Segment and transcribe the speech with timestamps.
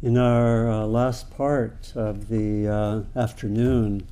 [0.00, 4.06] In our uh, last part of the uh, afternoon,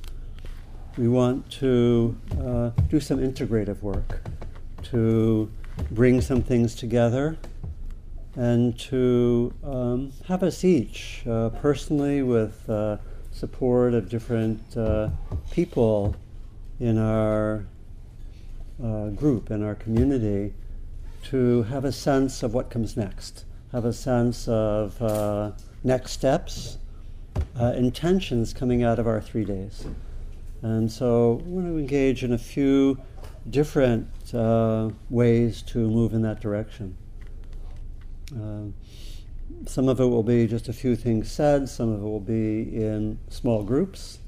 [0.97, 4.21] we want to uh, do some integrative work
[4.83, 5.49] to
[5.91, 7.37] bring some things together
[8.35, 12.97] and to um, have us each uh, personally with uh,
[13.31, 15.07] support of different uh,
[15.51, 16.17] people
[16.81, 17.65] in our
[19.15, 20.53] group, in our community,
[21.23, 25.01] to have a sense of what comes next, have a sense of
[25.83, 26.77] next steps,
[27.59, 29.85] uh, intentions coming out of our three days.
[30.61, 32.99] And so we want to engage in a few
[33.49, 36.97] different uh, ways to move in that direction.
[38.35, 38.63] Uh,
[39.65, 42.61] some of it will be just a few things said, some of it will be
[42.75, 44.19] in small groups,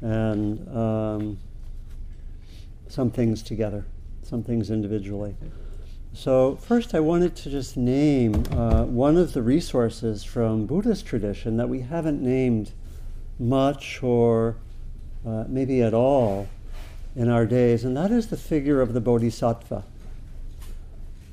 [0.00, 1.38] and um,
[2.88, 3.84] some things together,
[4.22, 5.36] some things individually.
[6.14, 11.56] So, first, I wanted to just name uh, one of the resources from Buddhist tradition
[11.56, 12.72] that we haven't named
[13.38, 14.56] much or
[15.26, 16.48] uh, maybe at all
[17.16, 19.84] in our days, and that is the figure of the Bodhisattva.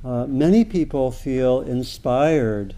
[0.03, 2.73] Uh, many people feel inspired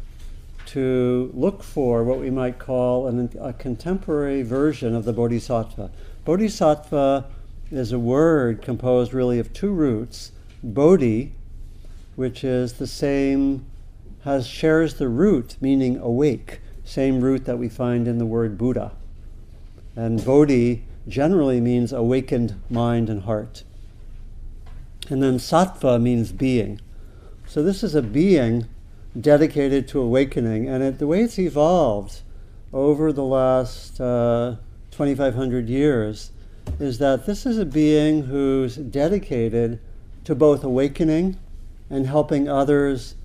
[0.66, 5.92] to look for what we might call an, a contemporary version of the Bodhisattva.
[6.26, 7.26] Bodhisattva
[7.70, 10.32] is a word composed really of two roots
[10.64, 11.34] Bodhi,
[12.22, 13.66] which is the same,
[14.26, 18.92] has shares the root, meaning awake, same root that we find in the word Buddha.
[19.96, 23.64] And Bodhi generally means awakened mind and heart.
[25.10, 26.80] And then sattva means being.
[27.48, 28.68] So this is a being
[29.20, 32.22] dedicated to awakening, and it, the way it's evolved
[32.72, 34.58] over the last uh,
[34.92, 36.30] 2,500 years
[36.80, 39.80] is that this is a being who's dedicated
[40.24, 41.40] to both awakening
[41.92, 43.16] and helping others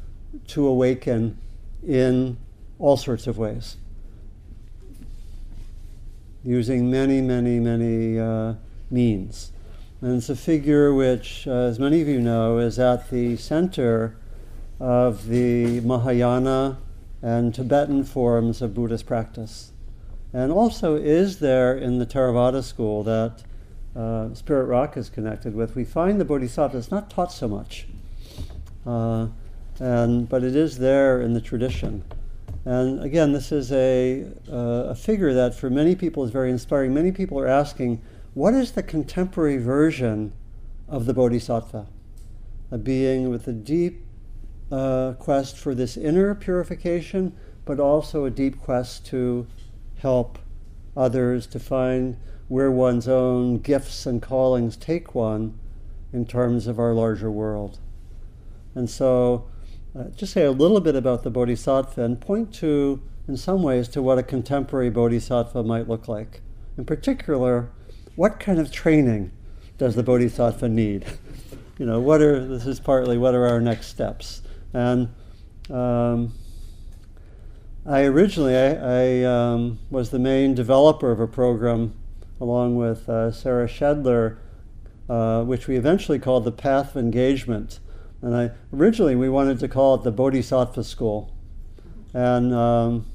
[0.48, 1.38] to awaken
[1.86, 2.36] in
[2.78, 3.76] all sorts of ways.
[6.44, 8.54] Using many, many, many uh,
[8.90, 9.52] means.
[10.02, 14.16] And it's a figure which, uh, as many of you know, is at the center
[14.78, 16.78] of the Mahayana
[17.22, 19.72] and Tibetan forms of Buddhist practice.
[20.32, 23.42] And also is there in the Theravada school that
[23.94, 25.74] uh, Spirit Rock is connected with.
[25.74, 27.86] We find the Bodhisattva is not taught so much.
[28.86, 29.28] Uh,
[29.80, 32.04] and, but it is there in the tradition.
[32.64, 36.94] And again, this is a, uh, a figure that for many people is very inspiring.
[36.94, 38.02] Many people are asking,
[38.34, 40.32] what is the contemporary version
[40.88, 41.86] of the Bodhisattva?
[42.70, 44.04] A being with a deep
[44.70, 47.32] uh, quest for this inner purification,
[47.64, 49.46] but also a deep quest to
[49.98, 50.38] help
[50.96, 52.16] others to find
[52.48, 55.58] where one's own gifts and callings take one
[56.12, 57.78] in terms of our larger world.
[58.76, 59.48] And so,
[59.98, 63.88] uh, just say a little bit about the Bodhisattva and point to, in some ways,
[63.88, 66.42] to what a contemporary Bodhisattva might look like.
[66.76, 67.70] In particular,
[68.14, 69.32] what kind of training
[69.78, 71.06] does the Bodhisattva need?
[71.78, 74.42] you know, what are, this is partly what are our next steps?
[74.74, 75.08] And
[75.70, 76.34] um,
[77.86, 81.94] I originally, I, I um, was the main developer of a program
[82.40, 84.36] along with uh, Sarah Shedler,
[85.08, 87.80] uh, which we eventually called the Path of Engagement.
[88.26, 91.32] And I originally we wanted to call it the Bodhisattva School.
[92.12, 93.06] And um,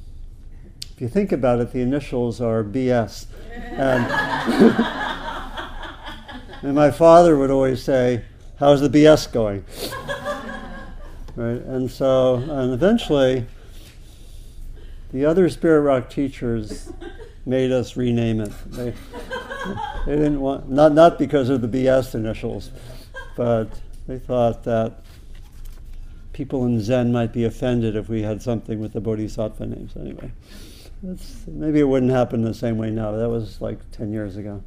[0.90, 3.26] if you think about it, the initials are BS.
[3.52, 4.06] And,
[6.62, 8.24] and my father would always say,
[8.58, 9.66] How's the BS going?
[11.36, 11.62] right?
[11.62, 13.48] And so, and eventually,
[15.12, 16.90] the other Spirit Rock teachers
[17.46, 18.54] made us rename it.
[18.68, 18.94] They,
[20.06, 22.72] they didn't want, not, not because of the BS initials,
[23.36, 23.68] but
[24.08, 25.04] they thought that
[26.34, 29.96] people in Zen might be offended if we had something with the Bodhisattva names.
[29.96, 30.32] Anyway,
[31.48, 33.12] maybe it wouldn't happen the same way now.
[33.12, 34.64] That was like 10 years ago.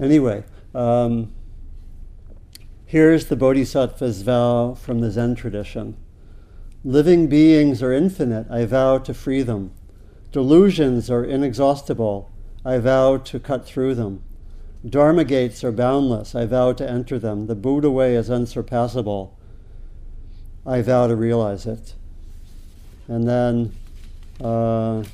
[0.00, 0.44] Anyway,
[0.74, 1.32] um,
[2.86, 5.96] here's the Bodhisattva's vow from the Zen tradition
[6.84, 9.70] Living beings are infinite, I vow to free them.
[10.32, 12.28] Delusions are inexhaustible,
[12.64, 14.24] I vow to cut through them.
[14.88, 16.34] Dharma gates are boundless.
[16.34, 17.46] I vow to enter them.
[17.46, 19.38] The Buddha way is unsurpassable.
[20.66, 21.94] I vow to realize it.
[23.06, 23.72] And then
[24.40, 25.04] uh,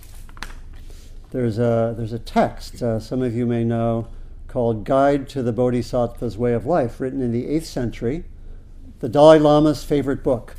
[1.33, 4.09] there's, a, there's a text, uh, some of you may know,
[4.47, 8.25] called Guide to the Bodhisattva's Way of Life, written in the 8th century,
[9.01, 10.57] the Dalai Lama's favorite book.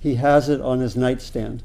[0.00, 1.62] He has it on his nightstand.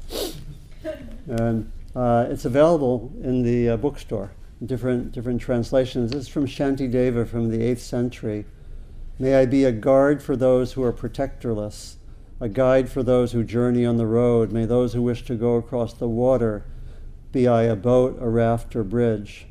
[1.26, 4.30] And uh, it's available in the uh, bookstore
[4.64, 6.12] different, different translations.
[6.12, 8.44] This is from Shantideva from the 8th century.
[9.18, 11.96] May I be a guard for those who are protectorless,
[12.40, 14.52] a guide for those who journey on the road.
[14.52, 16.64] May those who wish to go across the water
[17.32, 19.46] be I a boat, a raft, or bridge.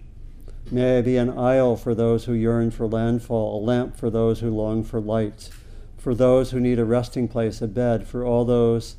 [0.72, 4.42] May I be an isle for those who yearn for landfall, a lamp for those
[4.42, 5.50] who long for light,
[5.98, 8.98] for those who need a resting place, a bed, for all those,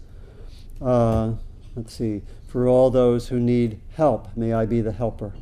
[0.80, 1.32] uh,
[1.76, 5.32] let's see, for all those who need help, may I be the helper.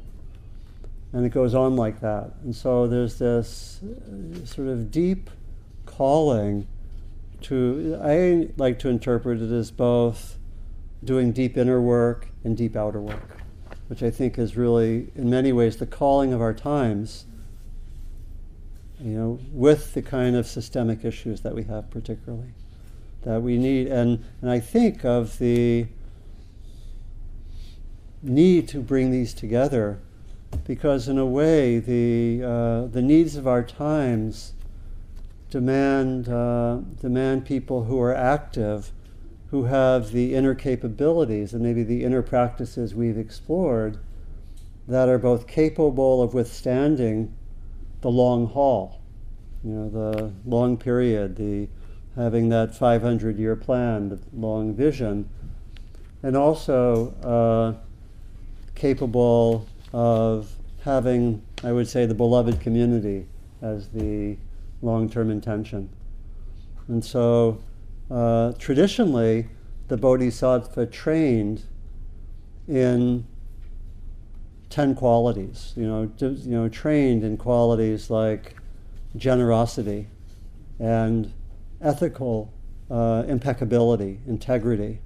[1.13, 2.33] And it goes on like that.
[2.43, 5.31] And so there's this uh, sort of deep
[5.87, 6.67] calling
[7.43, 10.39] to, I like to interpret it as both
[11.03, 13.39] doing deep inner work and deep outer work,
[13.87, 17.25] which I think is really, in many ways, the calling of our times,
[19.01, 22.53] you know, with the kind of systemic issues that we have, particularly.
[23.23, 25.87] That we need, and, and I think of the
[28.23, 30.01] need to bring these together
[30.65, 34.53] because, in a way, the, uh, the needs of our times
[35.51, 38.93] demand, uh, demand people who are active,
[39.51, 43.99] who have the inner capabilities and maybe the inner practices we've explored
[44.87, 47.35] that are both capable of withstanding
[48.01, 49.01] the long haul,
[49.65, 51.69] you know, the long period, the
[52.17, 55.29] having that 500 year plan, the long vision,
[56.23, 60.51] and also uh, capable of
[60.85, 63.27] having, I would say, the beloved community
[63.63, 64.37] as the
[64.83, 65.89] long term intention.
[66.89, 67.61] And so
[68.11, 69.49] uh, traditionally,
[69.89, 71.63] the Bodhisattva trained
[72.67, 73.27] in
[74.71, 78.55] 10 qualities, you know, you know, trained in qualities like
[79.17, 80.07] generosity
[80.79, 81.33] and
[81.81, 82.53] ethical
[82.91, 85.01] uh, impeccability, integrity,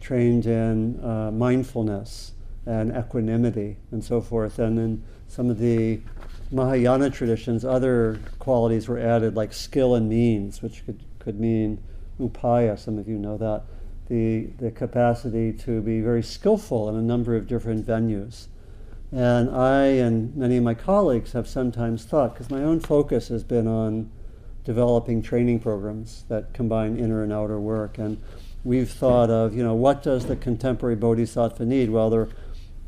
[0.00, 2.32] trained in uh, mindfulness
[2.66, 4.58] and equanimity and so forth.
[4.58, 6.00] And in some of the
[6.50, 11.82] Mahayana traditions, other qualities were added like skill and means, which could, could mean
[12.20, 13.62] upaya, some of you know that,
[14.08, 18.46] the, the capacity to be very skillful in a number of different venues.
[19.10, 23.44] And I and many of my colleagues have sometimes thought, because my own focus has
[23.44, 24.10] been on
[24.64, 27.98] developing training programs that combine inner and outer work.
[27.98, 28.22] And
[28.64, 31.90] we've thought of, you know, what does the contemporary bodhisattva need?
[31.90, 32.28] Well, there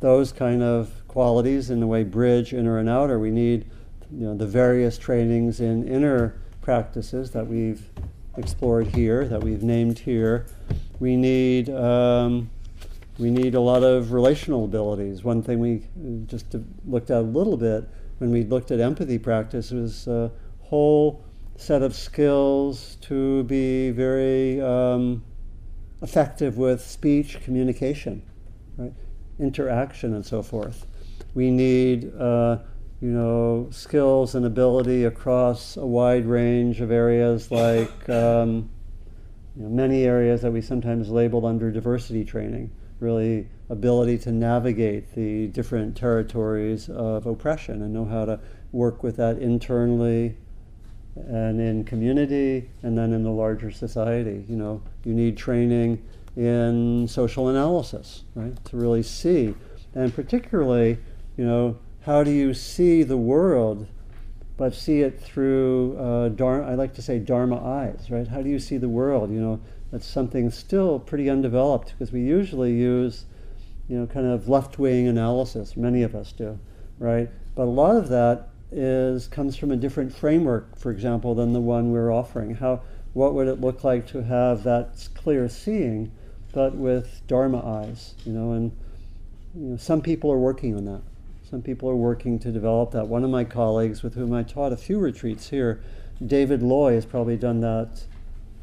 [0.04, 3.18] those kind of qualities in the way bridge inner and outer.
[3.18, 3.64] We need
[4.12, 7.88] you know, the various trainings in inner practices that we've
[8.36, 10.44] explored here, that we've named here.
[11.00, 12.50] We need um,
[13.18, 15.24] we need a lot of relational abilities.
[15.24, 15.86] One thing we
[16.26, 16.54] just
[16.84, 20.30] looked at a little bit when we looked at empathy practice was a
[20.60, 21.24] whole
[21.56, 25.24] set of skills to be very um,
[26.02, 28.20] effective with speech communication,
[28.76, 28.92] right?
[29.38, 30.86] Interaction and so forth.
[31.34, 32.58] We need, uh,
[33.00, 38.70] you know, skills and ability across a wide range of areas, like um,
[39.56, 42.70] you know, many areas that we sometimes label under diversity training.
[43.00, 48.40] Really, ability to navigate the different territories of oppression and know how to
[48.72, 50.36] work with that internally
[51.16, 54.44] and in community and then in the larger society.
[54.48, 56.04] You know, you need training
[56.36, 58.62] in social analysis, right?
[58.66, 59.54] To really see,
[59.94, 60.98] and particularly,
[61.36, 63.86] you know, how do you see the world,
[64.56, 68.28] but see it through uh, dharma, I like to say dharma eyes, right?
[68.28, 69.30] How do you see the world?
[69.30, 69.60] You know,
[69.90, 73.26] that's something still pretty undeveloped because we usually use,
[73.88, 75.76] you know, kind of left wing analysis.
[75.76, 76.58] Many of us do,
[76.98, 77.30] right?
[77.54, 81.60] But a lot of that is comes from a different framework, for example, than the
[81.60, 82.56] one we're offering.
[82.56, 86.10] How what would it look like to have that clear seeing?
[86.54, 88.72] But with Dharma eyes, you know, and
[89.54, 91.02] you know, some people are working on that.
[91.50, 93.08] Some people are working to develop that.
[93.08, 95.82] One of my colleagues with whom I taught a few retreats here,
[96.24, 98.04] David Loy, has probably done that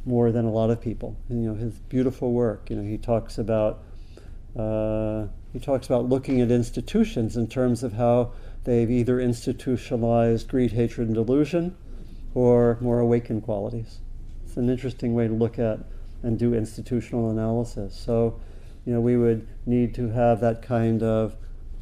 [0.05, 1.15] more than a lot of people.
[1.29, 2.69] And, you know, his beautiful work.
[2.69, 3.83] You know, he talks about
[4.57, 8.31] uh, he talks about looking at institutions in terms of how
[8.63, 11.75] they've either institutionalized greed, hatred, and delusion,
[12.33, 13.99] or more awakened qualities.
[14.45, 15.79] It's an interesting way to look at
[16.23, 17.95] and do institutional analysis.
[17.95, 18.39] So,
[18.85, 21.35] you know, we would need to have that kind of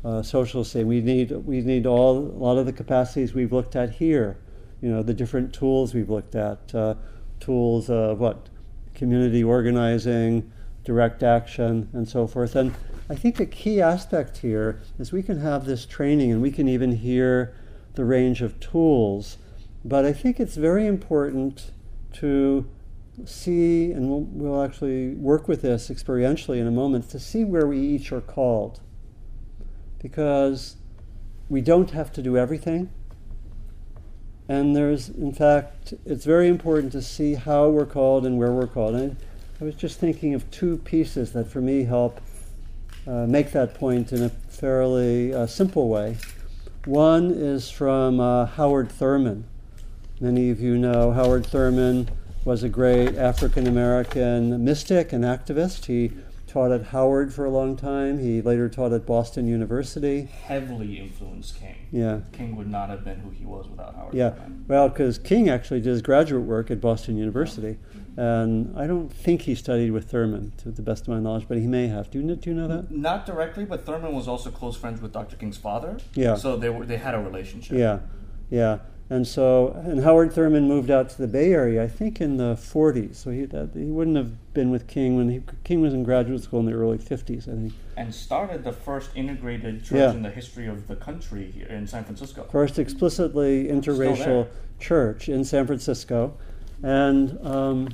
[0.03, 0.83] uh, social say.
[0.83, 4.37] We need we need all a lot of the capacities we've looked at here.
[4.81, 6.95] You know, the different tools we've looked at, uh,
[7.39, 8.49] tools of what
[8.95, 10.51] community organizing,
[10.83, 12.55] direct action, and so forth.
[12.55, 12.73] And
[13.09, 16.67] I think a key aspect here is we can have this training and we can
[16.67, 17.53] even hear
[17.95, 19.37] the range of tools.
[19.83, 21.71] But I think it's very important
[22.13, 22.69] to
[23.27, 27.67] see, and we'll, we'll actually work with this experientially in a moment, to see where
[27.67, 28.79] we each are called.
[30.01, 30.77] Because
[31.49, 32.89] we don't have to do everything,
[34.49, 38.65] And there's, in fact, it's very important to see how we're called and where we're
[38.65, 38.95] called.
[38.95, 39.15] And
[39.61, 42.19] I was just thinking of two pieces that for me help
[43.05, 46.17] uh, make that point in a fairly uh, simple way.
[46.85, 49.45] One is from uh, Howard Thurman.
[50.19, 52.09] Many of you know Howard Thurman
[52.45, 55.85] was a great African American mystic and activist.
[55.85, 56.11] He
[56.47, 58.19] taught at Howard for a long time.
[58.19, 60.23] He later taught at Boston University.
[60.23, 61.75] Heavily influenced King.
[61.91, 62.21] Yeah.
[62.31, 64.15] King would not have been who he was without Howard.
[64.15, 64.33] Yeah.
[64.67, 67.77] Well, because King actually did his graduate work at Boston University.
[68.17, 71.57] And I don't think he studied with Thurman, to the best of my knowledge, but
[71.57, 72.09] he may have.
[72.11, 72.91] Do you know, do you know that?
[72.91, 75.37] Not directly, but Thurman was also close friends with Dr.
[75.37, 75.99] King's father.
[76.15, 76.35] Yeah.
[76.35, 77.77] So they were they had a relationship.
[77.77, 77.99] Yeah,
[78.49, 78.79] yeah.
[79.11, 82.53] And so, and Howard Thurman moved out to the Bay Area, I think, in the
[82.53, 83.15] 40s.
[83.15, 86.43] So he that, he wouldn't have been with King when he, King was in graduate
[86.43, 87.73] school in the early 50s, I think.
[87.97, 90.11] And started the first integrated church Yeah.
[90.11, 92.47] in the history of the country here in San Francisco.
[92.51, 94.47] First explicitly interracial
[94.79, 96.37] church in San Francisco,
[96.83, 97.89] and um,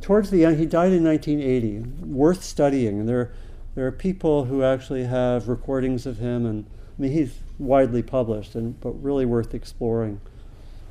[0.00, 1.78] towards the end, he died in 1980.
[2.06, 3.30] Worth studying, and there
[3.76, 6.66] there are people who actually have recordings of him, and
[6.98, 10.20] I mean he's widely published, and but really worth exploring.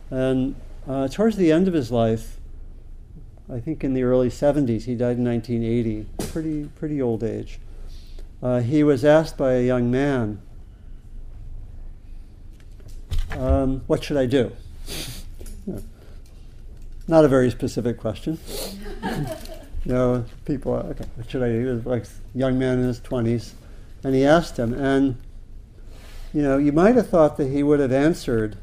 [0.09, 0.55] And
[0.87, 2.39] uh, towards the end of his life,
[3.51, 7.59] I think in the early 70s, he died in 1980, pretty pretty old age.
[8.41, 10.41] Uh, he was asked by a young man,
[13.31, 14.51] um, "What should I do?"
[17.07, 18.37] Not a very specific question.
[19.03, 21.59] you know, people, okay, what should I do?
[21.59, 23.53] He was like young man in his 20s,
[24.03, 25.17] and he asked him, and
[26.33, 28.57] you know, you might have thought that he would have answered,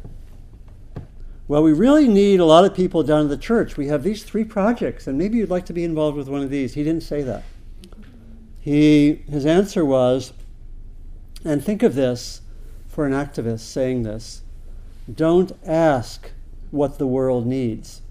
[1.48, 3.76] well, we really need a lot of people down at the church.
[3.76, 6.50] We have these three projects, and maybe you'd like to be involved with one of
[6.50, 6.74] these.
[6.74, 7.44] He didn't say that.
[8.60, 10.32] He, his answer was,
[11.44, 12.40] and think of this
[12.88, 14.42] for an activist saying this
[15.14, 16.32] don't ask
[16.72, 18.02] what the world needs,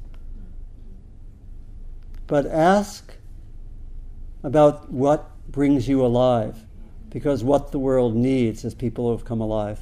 [2.25, 3.15] but ask
[4.43, 6.65] about what brings you alive,
[7.09, 9.81] because what the world needs is people who have come alive.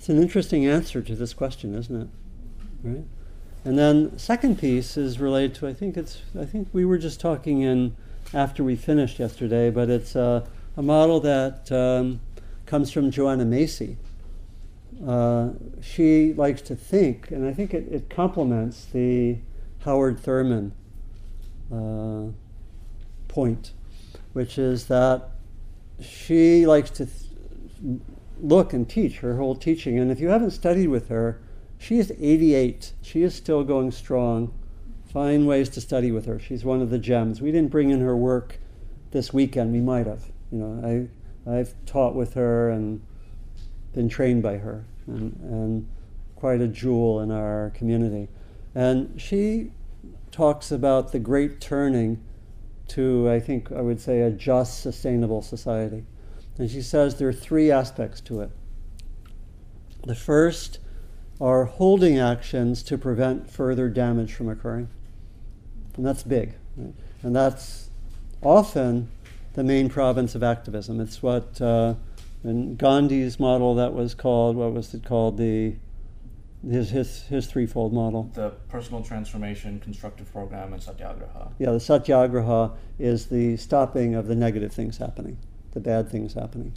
[0.00, 2.08] It's an interesting answer to this question, isn't it?
[2.82, 3.04] Right?
[3.66, 7.20] And then second piece is related to I think it's I think we were just
[7.20, 7.94] talking in
[8.32, 12.20] after we finished yesterday, but it's uh, a model that um,
[12.64, 13.98] comes from Joanna Macy.
[15.06, 15.50] Uh,
[15.82, 19.36] she likes to think, and I think it, it complements the
[19.80, 20.72] Howard Thurman
[21.70, 22.32] uh,
[23.28, 23.72] point,
[24.32, 25.28] which is that
[26.00, 28.00] she likes to th-
[28.42, 29.98] look and teach her whole teaching.
[29.98, 31.40] And if you haven't studied with her,
[31.78, 32.92] she is 88.
[33.02, 34.52] She is still going strong.
[35.12, 36.38] Find ways to study with her.
[36.38, 37.40] She's one of the gems.
[37.40, 38.58] We didn't bring in her work
[39.10, 39.72] this weekend.
[39.72, 40.24] We might have.
[40.52, 41.08] You know,
[41.46, 43.00] I I've taught with her and
[43.92, 45.88] been trained by her, and, and
[46.36, 48.28] quite a jewel in our community.
[48.74, 49.72] And she
[50.30, 52.22] talks about the great turning
[52.88, 56.04] to, I think I would say, a just, sustainable society.
[56.58, 58.50] And she says there are three aspects to it.
[60.04, 60.78] The first
[61.40, 64.88] are holding actions to prevent further damage from occurring.
[65.96, 66.54] And that's big.
[66.76, 66.94] Right?
[67.22, 67.90] And that's
[68.42, 69.10] often
[69.54, 71.00] the main province of activism.
[71.00, 71.94] It's what uh,
[72.44, 75.36] in Gandhi's model that was called, what was it called?
[75.36, 75.74] The
[76.68, 78.30] his, his, his threefold model.
[78.34, 81.52] The personal transformation, constructive program, and satyagraha.
[81.58, 85.38] Yeah, the satyagraha is the stopping of the negative things happening,
[85.72, 86.74] the bad things happening.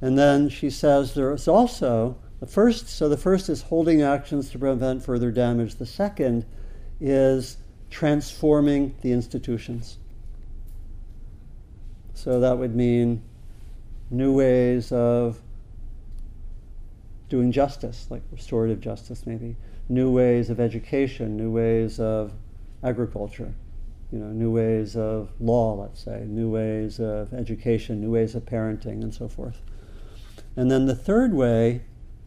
[0.00, 4.50] And then she says there is also the first, so the first is holding actions
[4.50, 5.76] to prevent further damage.
[5.76, 6.44] The second
[7.00, 7.56] is
[7.90, 9.98] transforming the institutions.
[12.14, 13.22] So that would mean
[14.10, 15.40] new ways of
[17.28, 19.56] doing justice, like restorative justice, maybe,
[19.88, 22.32] new ways of education, new ways of
[22.82, 23.52] agriculture,
[24.12, 28.44] you know, new ways of law, let's say, new ways of education, new ways of
[28.44, 29.60] parenting, and so forth.
[30.56, 31.82] And then the third way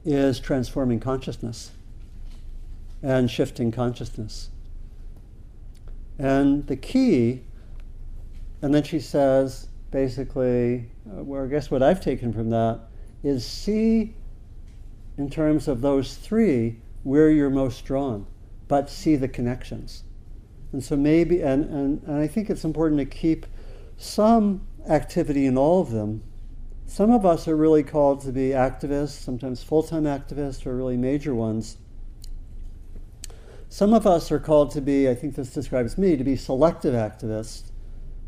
[0.06, 1.72] is transforming consciousness
[3.02, 4.50] and shifting consciousness.
[6.18, 7.44] And the key,
[8.62, 12.82] and then she says, basically, uh, well, I guess what I've taken from that
[13.24, 14.14] is see
[15.18, 18.26] in terms of those three where you're most drawn,
[18.68, 20.04] but see the connections.
[20.72, 23.46] And so maybe, and, and, and I think it's important to keep
[23.98, 26.24] some activity in all of them.
[26.86, 30.98] Some of us are really called to be activists, sometimes full time activists or really
[30.98, 31.78] major ones.
[33.68, 36.96] Some of us are called to be, I think this describes me, to be selective
[36.96, 37.70] activists.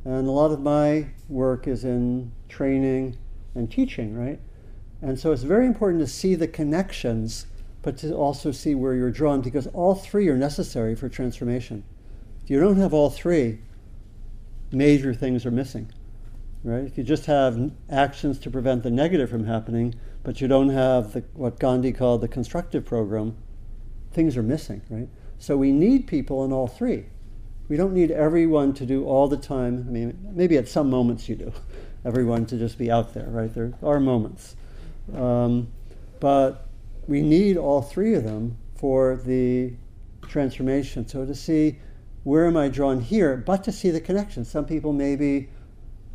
[0.06, 3.18] And a lot of my work is in training
[3.56, 4.40] and teaching, right?
[5.02, 7.48] And so it's very important to see the connections
[7.82, 11.84] but to also see where you're drawn because all three are necessary for transformation.
[12.52, 13.60] You don't have all three,
[14.74, 15.90] major things are missing.
[16.66, 16.84] Right?
[16.84, 21.14] If you just have actions to prevent the negative from happening, but you don't have
[21.14, 23.38] the, what Gandhi called the constructive program,
[24.12, 25.08] things are missing, right?
[25.40, 27.06] So we need people in all three.
[27.70, 29.86] We don't need everyone to do all the time.
[29.88, 31.54] I mean, maybe at some moments you do,
[32.04, 33.54] everyone to just be out there, right?
[33.54, 34.58] There are moments.
[35.16, 35.70] Um,
[36.20, 36.68] but
[37.08, 39.72] we need all three of them for the
[40.28, 41.08] transformation.
[41.08, 41.78] So to see
[42.24, 44.46] where am I drawn here, but to see the connection.
[44.46, 45.50] Some people may be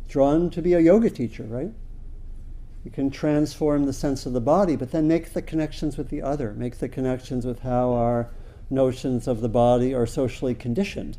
[0.07, 1.71] drawn to be a yoga teacher, right?
[2.85, 6.21] You can transform the sense of the body, but then make the connections with the
[6.21, 8.29] other, make the connections with how our
[8.69, 11.17] notions of the body are socially conditioned.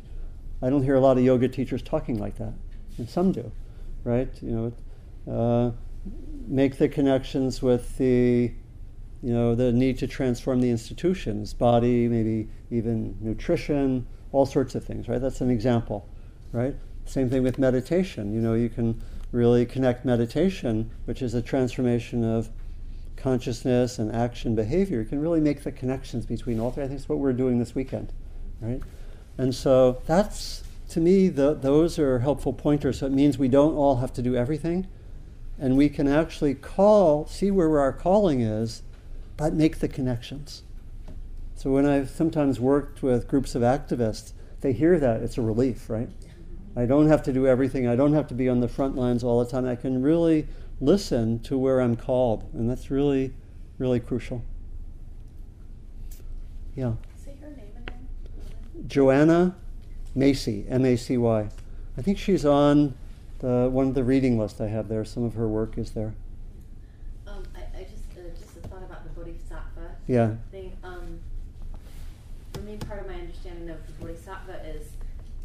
[0.61, 2.53] I don't hear a lot of yoga teachers talking like that,
[2.97, 3.51] and some do,
[4.03, 4.29] right?
[4.41, 4.73] You
[5.27, 5.71] know, uh,
[6.47, 8.51] make the connections with the,
[9.21, 14.83] you know, the need to transform the institutions, body, maybe even nutrition, all sorts of
[14.83, 15.21] things, right?
[15.21, 16.07] That's an example,
[16.51, 16.75] right?
[17.05, 18.33] Same thing with meditation.
[18.33, 22.49] You know, you can really connect meditation, which is a transformation of
[23.15, 25.03] consciousness and action behavior.
[25.03, 26.83] Can really make the connections between all three.
[26.83, 28.13] I think that's what we're doing this weekend,
[28.61, 28.81] right?
[29.37, 32.99] And so that's, to me, the, those are helpful pointers.
[32.99, 34.87] So it means we don't all have to do everything.
[35.57, 38.81] And we can actually call, see where our calling is,
[39.35, 40.63] but make the connections.
[41.59, 45.89] So when I've sometimes worked with groups of activists, they hear that, it's a relief,
[45.89, 46.07] right?
[46.73, 47.85] I don't have to do everything.
[47.85, 49.65] I don't have to be on the front lines all the time.
[49.65, 50.47] I can really
[50.79, 53.33] listen to where I'm called, and that's really,
[53.77, 54.41] really crucial.
[56.77, 56.93] Yeah.
[57.17, 58.07] Say her name again.
[58.87, 59.57] Joanna
[60.15, 61.49] Macy, M A C Y.
[61.97, 62.93] I think she's on
[63.39, 65.03] the one of the reading lists I have there.
[65.03, 66.13] Some of her work is there.
[67.27, 70.35] Um, I, I just uh, just a thought about the bodhisattva Yeah.
[70.51, 70.71] thing.
[72.77, 74.87] Part of my understanding of the bodhisattva is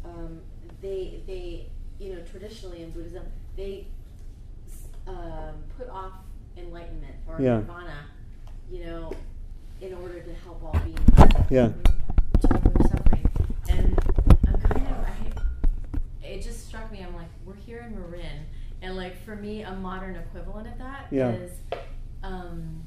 [0.03, 0.39] um,
[0.81, 1.67] they they
[1.99, 3.23] you know traditionally in Buddhism
[3.57, 3.87] they
[5.07, 6.13] um, put off
[6.57, 7.57] enlightenment or Yeah.
[7.57, 8.05] nirvana,
[8.71, 9.11] you know,
[9.81, 10.99] in order to help all beings.
[11.49, 11.69] Yeah.
[12.41, 13.27] Suffering,
[13.69, 13.99] and
[14.47, 17.03] I'm kind of I, it just struck me.
[17.07, 18.45] I'm like, we're here in Marin,
[18.81, 21.79] and like for me, a modern equivalent of that is, Yeah.
[22.23, 22.83] um,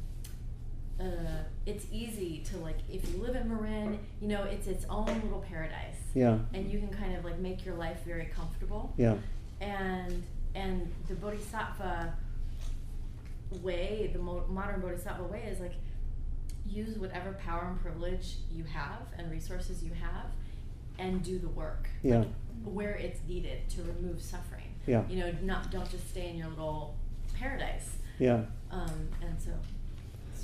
[1.01, 5.07] uh, it's easy to like if you live in Marin, you know, it's its own
[5.23, 6.39] little paradise, Yeah.
[6.55, 9.17] and you can kind of like make your life very comfortable Yeah.
[9.61, 10.23] and
[10.55, 12.15] and the bodhisattva
[13.63, 15.75] way the mo- modern bodhisattva way is like
[16.67, 20.27] use whatever power and privilege you have and resources you have
[20.99, 22.19] and do the work Yeah.
[22.21, 22.29] like,
[22.65, 25.03] where it's needed to remove suffering Yeah.
[25.09, 26.97] you know not don't just stay in your little
[27.39, 28.43] paradise Yeah.
[28.71, 29.53] um, and so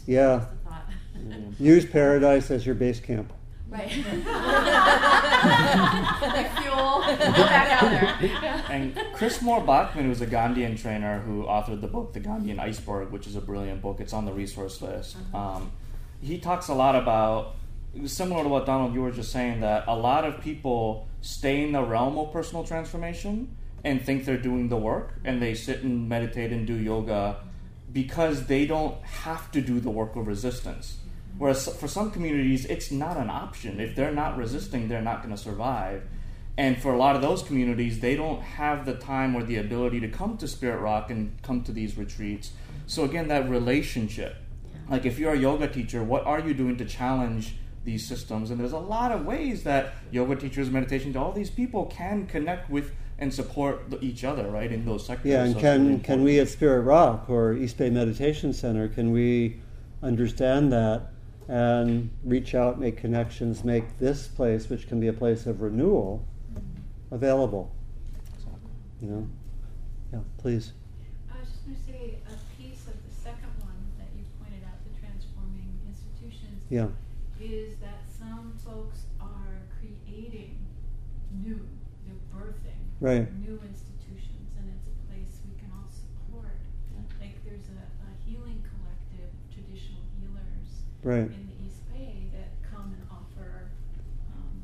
[0.07, 0.47] Yeah.
[1.29, 3.33] just Use paradise as your base camp.
[3.69, 3.89] right
[6.23, 7.91] like fuel go back out
[8.21, 12.59] there And Chris Moore Backman, who's a Gandhian trainer who authored the book The Gandhian
[12.61, 14.01] Iceberg, which is a brilliant book.
[14.01, 15.17] It's on the resource list.
[15.33, 15.71] Um,
[16.21, 17.55] he talks a lot about,
[18.07, 21.73] similar to what Donald, you were just saying, that a lot of people stay in
[21.73, 26.09] the realm of personal transformation and think they're doing the work, and they sit and
[26.09, 27.37] meditate and do yoga
[27.95, 30.99] because they don't have to do the work of resistance.
[31.39, 33.81] Whereas for some communities, it's not an option.
[33.81, 36.03] If they're not resisting, they're not going to survive.
[36.57, 40.01] And for a lot of those communities, they don't have the time or the ability
[40.01, 42.53] to come to Spirit Rock and come to these retreats.
[42.87, 44.37] So, again, that relationship.
[44.89, 48.51] Like, if you're a yoga teacher, what are you doing to challenge these systems?
[48.51, 52.71] And there's a lot of ways that yoga teachers, meditation, all these people can connect
[52.71, 55.31] with and support the- each other, right, in those sectors.
[55.31, 58.53] Yeah, and So it's really can can we at Spirit Rock or East Bay Meditation
[58.53, 59.57] Center can we
[60.03, 61.11] understand that
[61.49, 66.25] and reach out, make connections, make this place, which can be a place of renewal,
[67.11, 67.71] available?
[69.01, 69.29] You know,
[70.13, 70.73] yeah, please.
[71.31, 74.65] I was just going to say a piece of the second one that you pointed
[74.65, 76.89] out, the transforming institutions, Yeah,
[77.41, 80.57] is that some folks are creating
[81.45, 81.61] new,
[82.07, 83.27] they're birthing right.
[83.41, 86.57] new institutions, and it's a place we can all support.
[87.21, 91.29] Like there's a, a healing collective, traditional healers Right.
[91.29, 93.69] in the East Bay that come and offer
[94.33, 94.63] um,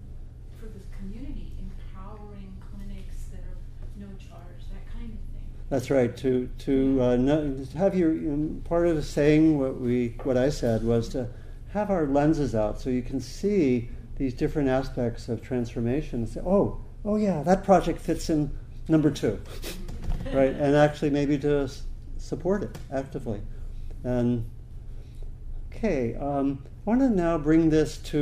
[0.58, 3.60] for the community empowering clinics that are
[3.96, 5.48] no charge, that kind of thing.
[5.68, 6.16] That's right.
[6.18, 10.82] To to uh, know, have your um, part of saying what we what I said
[10.82, 11.28] was to
[11.72, 16.20] have our lenses out so you can see these different aspects of transformation.
[16.20, 18.50] And say, oh, oh yeah, that project fits in
[18.88, 19.40] number two,
[20.32, 20.52] right?
[20.52, 21.70] And actually maybe to
[22.18, 23.40] support it actively,
[24.04, 24.44] and
[25.82, 28.18] Okay, um, I want to now bring this to,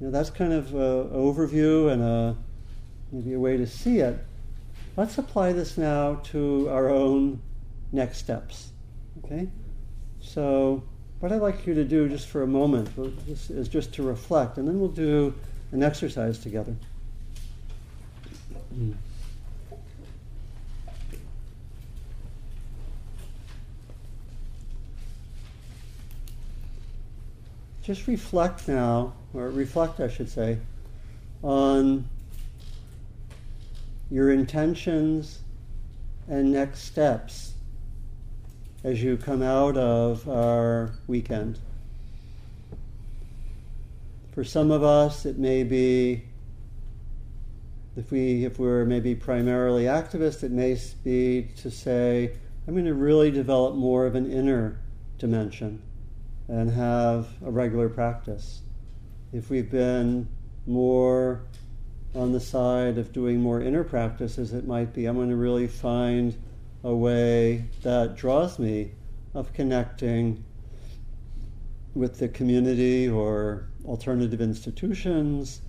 [0.00, 2.36] you know, that's kind of an overview and a,
[3.12, 4.18] maybe a way to see it.
[4.96, 7.40] Let's apply this now to our own
[7.92, 8.72] next steps.
[9.24, 9.48] Okay?
[10.20, 10.82] So,
[11.20, 12.88] what I'd like you to do just for a moment
[13.28, 15.32] is just to reflect, and then we'll do
[15.70, 16.74] an exercise together.
[18.76, 18.94] Mm.
[27.82, 30.58] Just reflect now, or reflect, I should say,
[31.42, 32.08] on
[34.10, 35.40] your intentions
[36.28, 37.52] and next steps
[38.82, 41.58] as you come out of our weekend.
[44.32, 46.24] For some of us, it may be,
[47.96, 52.32] if, we, if we're maybe primarily activists, it may be to say,
[52.66, 54.80] I'm going to really develop more of an inner
[55.18, 55.82] dimension
[56.48, 58.62] and have a regular practice.
[59.32, 60.28] If we've been
[60.66, 61.42] more
[62.14, 65.66] on the side of doing more inner practices, it might be I'm going to really
[65.66, 66.36] find
[66.82, 68.92] a way that draws me
[69.34, 70.44] of connecting
[71.94, 75.60] with the community or alternative institutions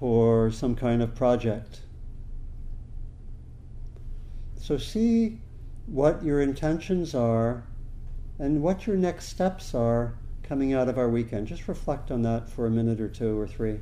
[0.00, 1.80] or some kind of project.
[4.56, 5.40] So see
[5.86, 7.64] what your intentions are
[8.38, 11.46] and what your next steps are coming out of our weekend.
[11.46, 13.80] Just reflect on that for a minute or two or three.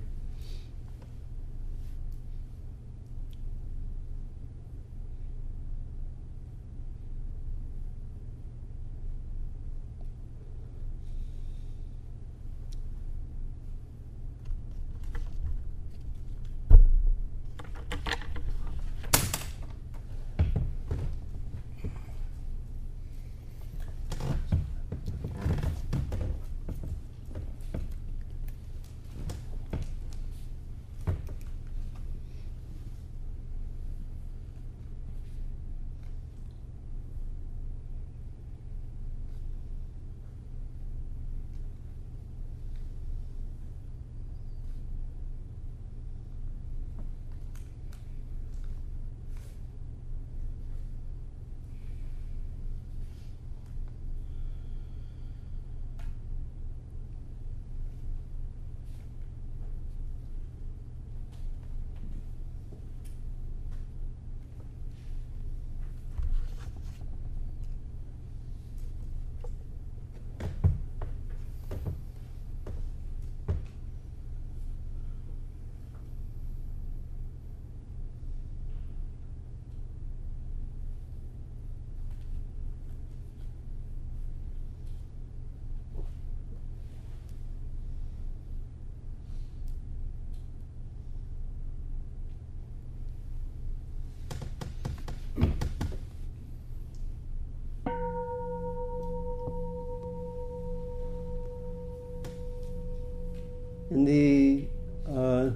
[103.97, 104.69] In the
[105.09, 105.51] uh,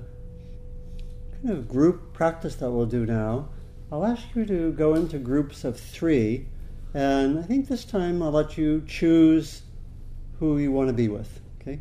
[1.42, 3.50] kind of group practice that we'll do now,
[3.92, 6.46] I'll ask you to go into groups of three,
[6.94, 9.62] and I think this time I'll let you choose
[10.38, 11.40] who you want to be with.
[11.60, 11.80] Okay,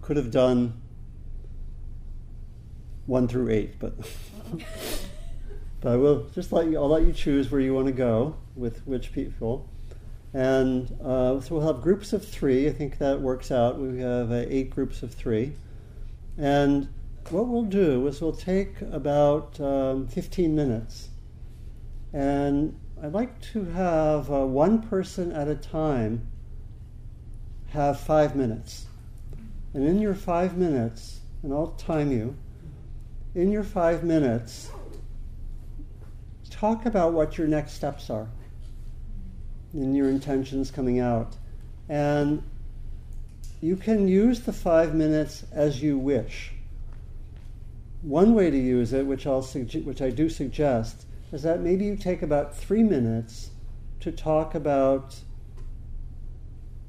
[0.00, 0.80] could have done
[3.04, 3.92] one through eight, but
[5.82, 6.78] but I will just let you.
[6.78, 9.68] I'll let you choose where you want to go with which people.
[10.32, 12.66] And uh, so we'll have groups of three.
[12.66, 13.78] I think that works out.
[13.78, 15.52] We have uh, eight groups of three.
[16.38, 16.88] And
[17.30, 21.08] what we'll do is we'll take about um, 15 minutes.
[22.12, 26.26] And I'd like to have uh, one person at a time
[27.70, 28.86] have five minutes.
[29.74, 32.36] And in your five minutes, and I'll time you,
[33.34, 34.70] in your five minutes,
[36.50, 38.28] talk about what your next steps are
[39.72, 41.34] and your intentions coming out.
[41.88, 42.42] And
[43.62, 46.52] you can use the five minutes as you wish.
[48.02, 51.84] One way to use it, which, I'll suge- which I do suggest, is that maybe
[51.84, 53.50] you take about three minutes
[54.00, 55.14] to talk about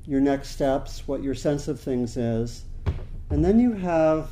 [0.07, 2.65] your next steps, what your sense of things is,
[3.29, 4.31] and then you have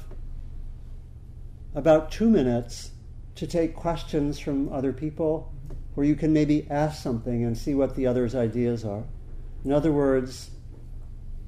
[1.75, 2.89] about two minutes
[3.35, 5.53] to take questions from other people
[5.93, 9.03] where you can maybe ask something and see what the other's ideas are.
[9.63, 10.49] In other words,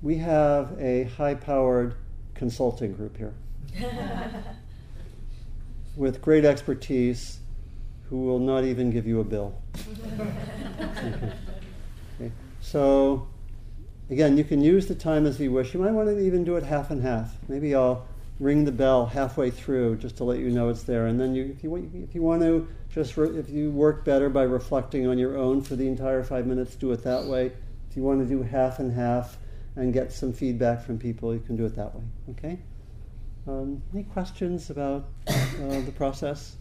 [0.04, 1.96] we have a high powered
[2.36, 3.34] consulting group here
[5.96, 7.40] with great expertise
[8.10, 9.60] who will not even give you a bill.
[10.20, 11.34] okay.
[12.22, 12.32] Okay.
[12.62, 13.28] So,
[14.12, 15.74] again, you can use the time as you wish.
[15.74, 17.36] You might want to even do it half and half.
[17.48, 18.06] Maybe I'll
[18.40, 21.08] ring the bell halfway through just to let you know it's there.
[21.08, 24.06] And then you, if you want, if you want to just re- if you work
[24.06, 27.52] better by reflecting on your own for the entire five minutes, do it that way.
[27.90, 29.38] If you want to do half and half
[29.76, 32.02] and get some feedback from people, you can do it that way.
[32.32, 32.60] Okay.
[33.48, 35.34] Um, any questions about uh,
[35.82, 36.56] the process?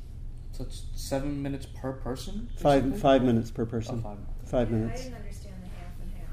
[0.53, 2.49] So it's seven minutes per person.
[2.57, 3.01] Five basically?
[3.01, 4.03] five minutes per Oh, person.
[4.03, 4.51] five minutes.
[4.51, 5.01] Five Yeah, minutes.
[5.01, 6.29] I didn't understand the half and half.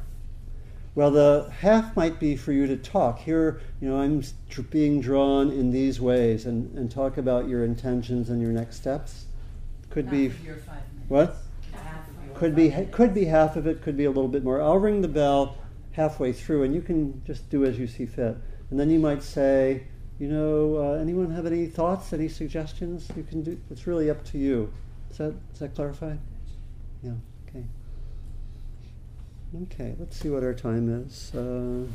[0.95, 3.19] Well, the half might be for you to talk.
[3.19, 7.63] Here, you know, I'm dr- being drawn in these ways and, and talk about your
[7.63, 9.25] intentions and your next steps.
[9.89, 11.09] Could Half be of your five minutes.
[11.09, 11.37] what?
[11.73, 12.95] Half of your Could five be minutes.
[12.95, 13.81] could be half of it.
[13.81, 14.61] Could be a little bit more.
[14.61, 15.57] I'll ring the bell
[15.99, 18.37] halfway through, and you can just do as you see fit.
[18.69, 19.83] And then you might say,
[20.17, 23.09] you know, uh, anyone have any thoughts, any suggestions?
[23.17, 23.59] You can do.
[23.69, 24.71] It's really up to you.
[25.09, 26.15] Does that that clarify?
[27.03, 27.11] Yeah.
[27.47, 27.65] Okay.
[29.63, 29.95] Okay.
[29.99, 31.33] Let's see what our time is.
[31.35, 31.85] Uh,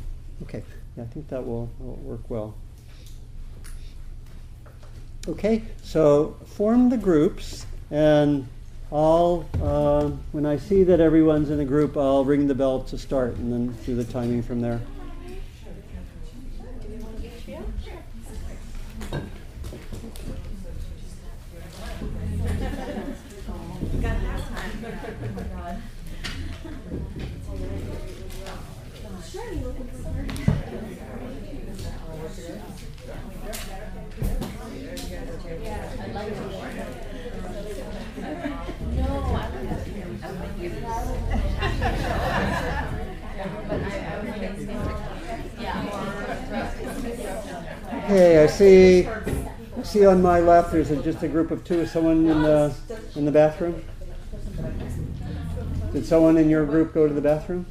[0.43, 0.63] okay.
[0.95, 2.55] Yeah, I think that will, will work well.
[5.27, 8.47] Okay, so form the groups, and
[8.91, 12.97] I'll, uh, when I see that everyone's in a group, I'll ring the bell to
[12.97, 14.81] start and then do the timing from there.
[48.05, 49.07] Okay, I see.
[49.07, 50.71] I see on my left.
[50.71, 51.81] There's a, just a group of two.
[51.81, 52.73] Is someone in the
[53.15, 53.83] in the bathroom?
[55.91, 57.65] Did someone in your group go to the bathroom?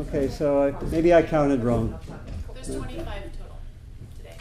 [0.00, 1.98] Okay, so I, maybe I counted wrong.
[2.54, 3.58] There's 25 total
[4.18, 4.36] today.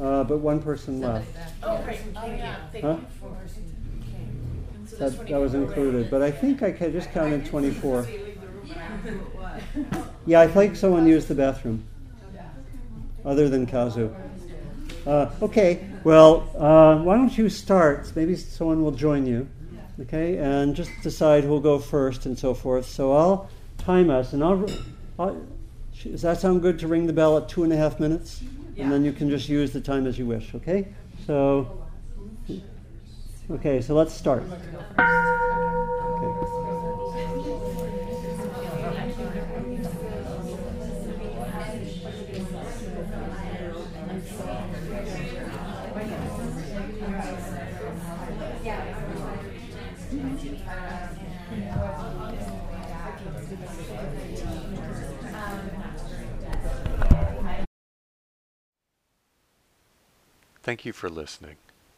[0.00, 1.28] Uh, but one person left.
[1.62, 2.00] Oh, right.
[2.16, 2.56] Oh, yeah.
[2.72, 2.96] Thank Huh?
[2.96, 3.73] you.
[4.98, 8.06] That, that was 24 included, but I think I just counted 24.
[8.64, 10.04] Yeah.
[10.26, 11.84] Yeah, I think someone used the bathroom,
[13.24, 14.14] other than Kazu.
[15.06, 18.10] Uh, okay, well, uh, why don't you start?
[18.16, 19.48] Maybe someone will join you,
[20.00, 22.86] okay, and just decide who'll go first and so forth.
[22.86, 24.66] So I'll time us, and I'll.
[25.18, 25.46] I'll
[26.02, 28.42] does that sound good to ring the bell at two and a half minutes?
[28.76, 30.88] And then you can just use the time as you wish, okay?
[31.26, 31.83] So,
[33.50, 34.42] okay, so let's start.
[34.42, 35.14] Okay.
[60.62, 61.56] Thank you for listening.